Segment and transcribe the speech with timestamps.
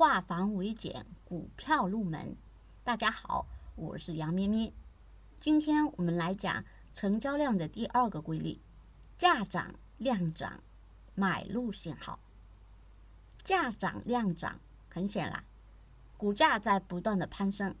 [0.00, 2.34] 化繁为简，股票入门。
[2.82, 3.44] 大家好，
[3.76, 4.72] 我是杨咩咩。
[5.38, 8.58] 今天我们来讲成交量的第二个规律：
[9.18, 10.58] 价涨量涨，
[11.14, 12.18] 买入信号。
[13.44, 14.58] 价涨量涨，
[14.88, 15.44] 很显然，
[16.16, 17.76] 股价在不断的攀升，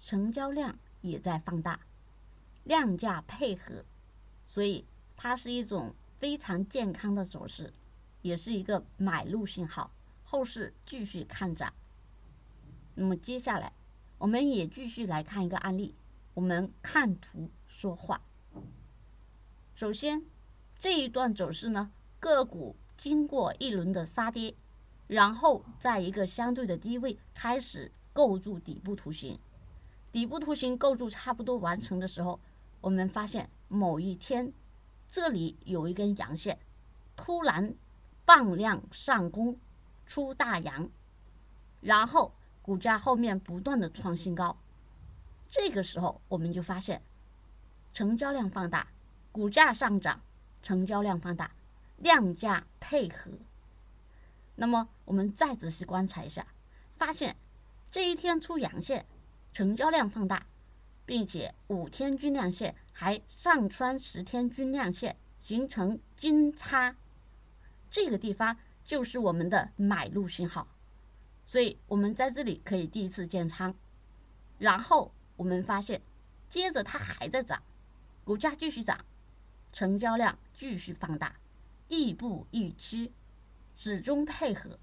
[0.00, 1.78] 成交量也在放大，
[2.64, 3.84] 量价配合，
[4.44, 4.84] 所以
[5.16, 7.72] 它是一种非常健康的走势。
[8.22, 9.92] 也是一个买入信号，
[10.24, 11.72] 后市继续看涨。
[12.94, 13.72] 那么接下来，
[14.18, 15.94] 我们也继续来看一个案例。
[16.32, 18.20] 我们看图说话。
[19.74, 20.24] 首先，
[20.76, 24.56] 这一段走势呢，个股经过一轮的杀跌，
[25.06, 29.38] 然后在一个相对的低位开始构筑底部图形。
[30.10, 32.40] 底部图形构筑差不多完成的时候，
[32.80, 34.52] 我们发现某一天
[35.08, 36.58] 这里有一根阳线，
[37.14, 37.76] 突然。
[38.26, 39.54] 放量上攻，
[40.06, 40.88] 出大阳，
[41.80, 44.56] 然后股价后面不断的创新高，
[45.48, 47.02] 这个时候我们就发现
[47.92, 48.88] 成交量放大，
[49.32, 50.20] 股价上涨，
[50.62, 51.50] 成交量放大，
[51.98, 53.30] 量价配合。
[54.56, 56.46] 那么我们再仔细观察一下，
[56.96, 57.36] 发现
[57.90, 59.04] 这一天出阳线，
[59.52, 60.46] 成交量放大，
[61.04, 66.96] 并且五天均量线还上穿十天均量线，形成金叉。
[67.90, 70.68] 这个地方就是我们的买入信号，
[71.46, 73.74] 所以我们在这里可以第一次建仓，
[74.58, 76.02] 然后我们发现，
[76.48, 77.62] 接着它还在涨，
[78.24, 79.04] 股价继续涨，
[79.72, 81.34] 成交量继续放大，
[81.88, 83.10] 亦步亦趋，
[83.74, 84.78] 始终配合，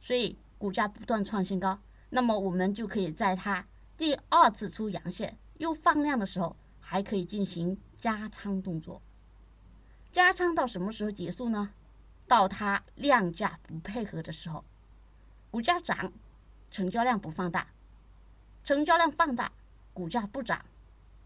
[0.00, 1.78] 所以股价不断创新高。
[2.08, 9.02] 那么我们就可以在它第二次出阳线又放量的时候，还可以进行加仓动作。
[10.10, 11.72] 加仓到什么时候结束呢？
[12.26, 14.64] 到它量价不配合的时候，
[15.50, 16.12] 股价涨，
[16.70, 17.68] 成交量不放大，
[18.64, 19.52] 成交量放大，
[19.92, 20.64] 股价不涨，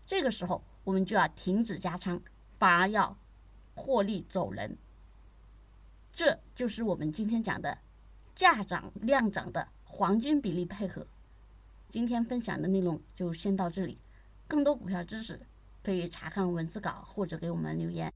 [0.06, 2.20] 这个时候我们就要停止加仓，
[2.56, 3.16] 反而要
[3.75, 4.76] 获利走人。
[6.12, 7.78] 这就是我们今天讲的
[8.34, 11.06] 价涨量涨的黄金比例配合。
[11.88, 13.99] 今天分享的内容就先到这里，
[14.49, 15.38] 更多股票知识
[15.84, 18.12] 可以查看文字稿或者给我们留言。